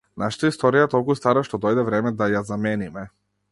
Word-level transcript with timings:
Нашата 0.21 0.49
историја 0.53 0.85
е 0.87 0.91
толку 0.93 1.17
стара 1.19 1.45
што 1.49 1.61
дојде 1.67 1.85
време 1.91 2.15
да 2.23 2.33
ја 2.35 2.43
замениме. 2.51 3.07